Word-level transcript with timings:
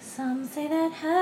Some 0.00 0.46
say 0.46 0.66
that 0.66 0.92
heaven. 0.92 1.21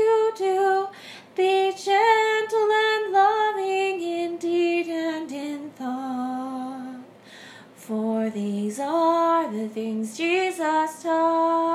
you 0.00 0.32
do. 0.36 0.88
Be 1.36 1.72
gentle 1.72 2.70
and 2.88 3.12
loving 3.12 4.02
in 4.02 4.36
deed 4.38 4.88
and 4.88 5.30
in 5.30 5.70
thought. 5.70 7.00
For 7.74 8.30
these 8.30 8.78
are 8.80 9.50
the 9.52 9.68
things 9.68 10.16
Jesus 10.16 11.02
taught. 11.02 11.69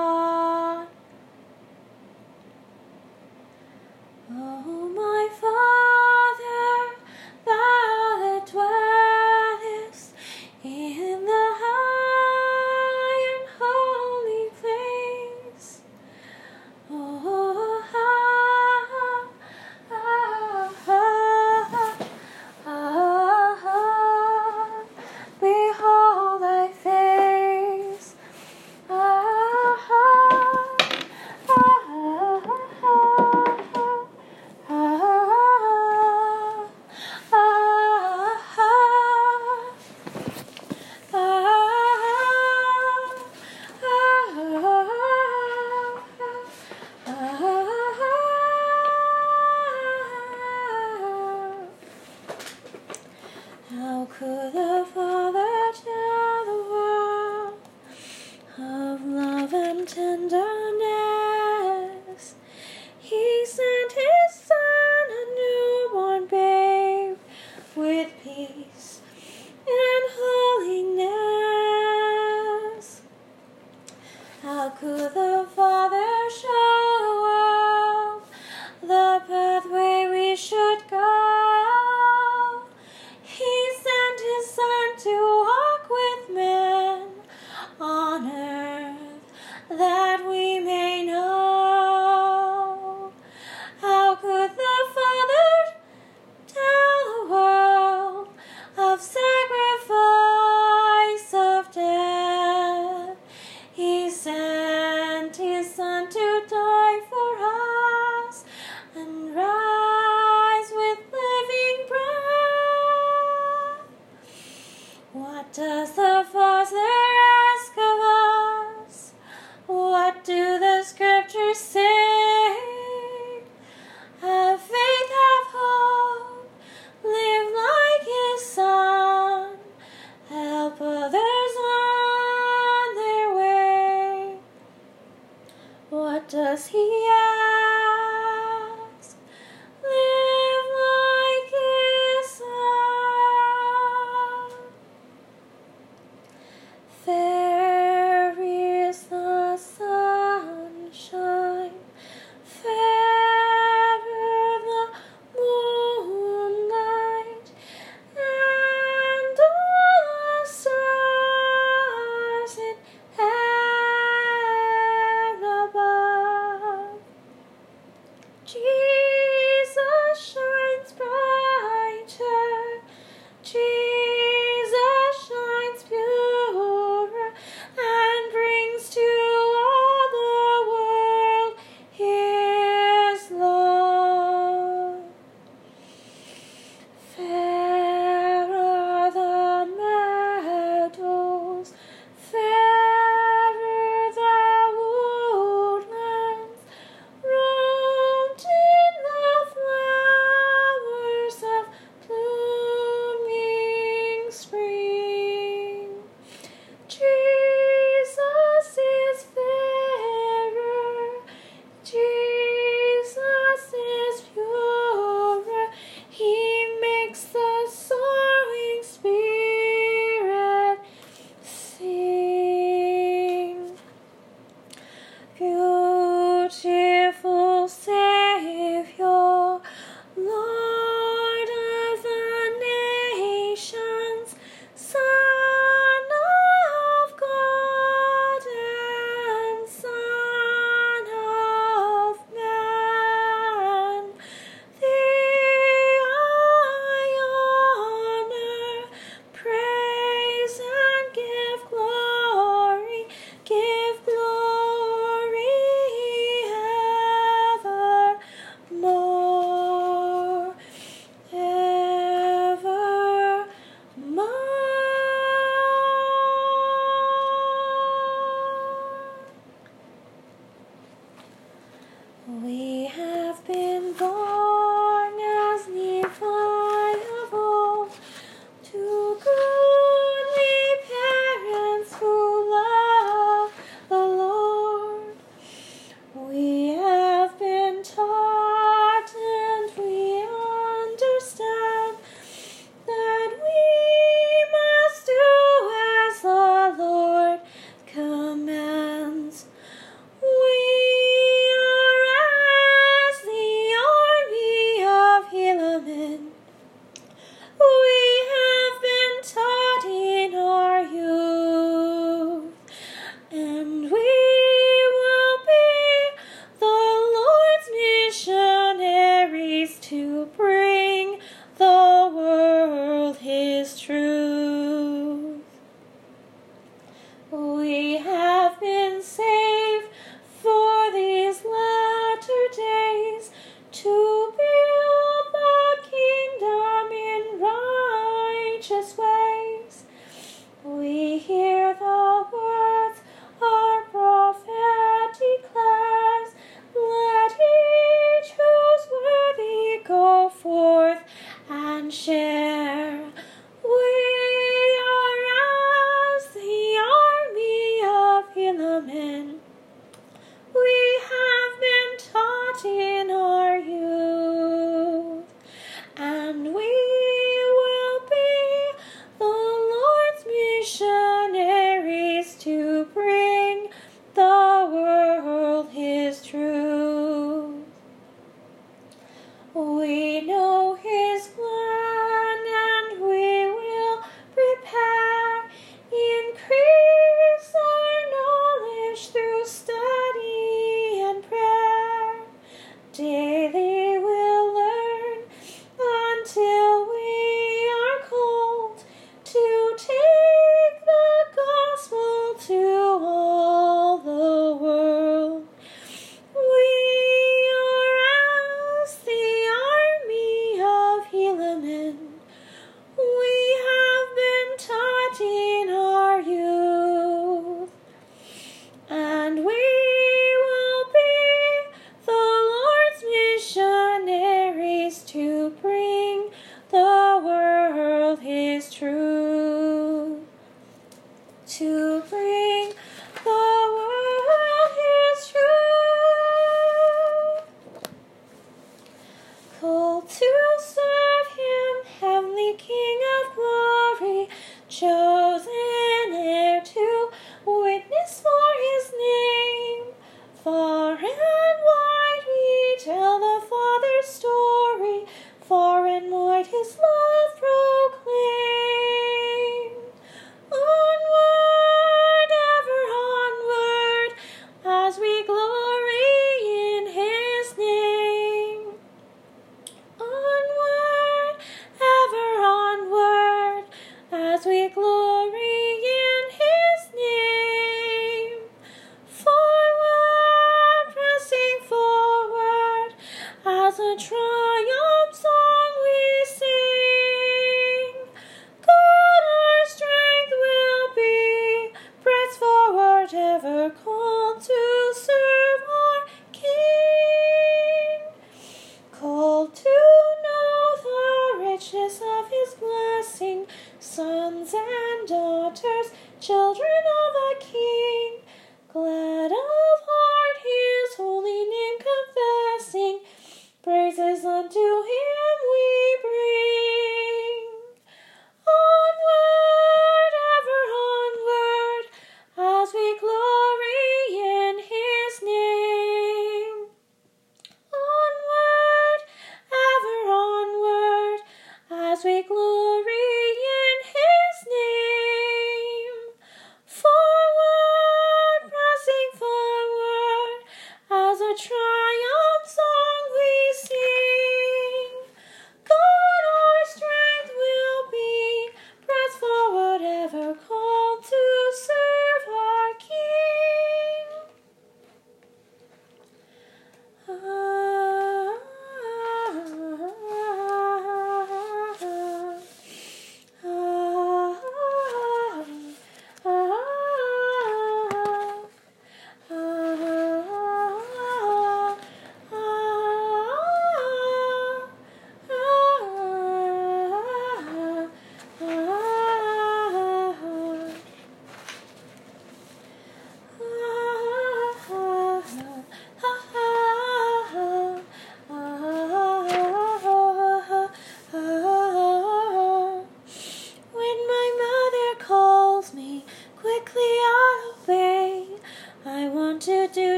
to 431.48 432.02
play. 432.10 432.35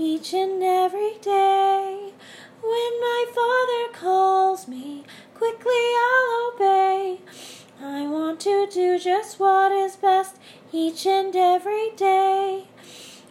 each 0.00 0.32
and 0.32 0.62
every 0.62 1.18
day. 1.20 2.12
When 2.62 2.92
my 3.00 3.26
Father 3.34 3.92
calls 3.92 4.66
me, 4.66 5.04
quickly 5.34 5.84
I'll 6.08 6.52
obey. 6.54 7.20
I 7.82 8.06
want 8.06 8.40
to 8.40 8.66
do 8.72 8.98
just 8.98 9.38
what 9.38 9.70
is 9.72 9.96
best 9.96 10.36
each 10.72 11.04
and 11.04 11.36
every 11.36 11.90
day. 11.96 12.64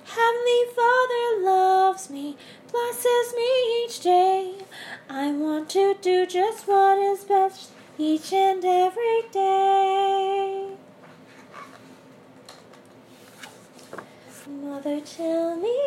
Heavenly 0.06 0.64
Father 0.76 1.44
loves 1.44 2.10
me, 2.12 2.38
blesses 2.72 3.34
me 3.36 3.84
each 3.84 4.02
day. 4.02 4.54
I 5.10 5.32
want 5.32 5.70
to 5.72 5.96
do 6.00 6.28
just 6.28 6.68
what 6.68 7.00
is 7.00 7.24
best 7.24 7.72
each 7.98 8.32
and 8.32 8.64
every 8.64 9.24
day. 9.32 10.68
Mother, 14.48 15.00
tell 15.02 15.56
me. 15.56 15.79